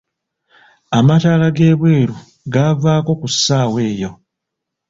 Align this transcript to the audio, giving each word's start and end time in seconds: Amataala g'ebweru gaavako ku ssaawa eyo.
Amataala 0.97 1.47
g'ebweru 1.55 2.15
gaavako 2.53 3.11
ku 3.21 3.27
ssaawa 3.33 3.79
eyo. 3.91 4.11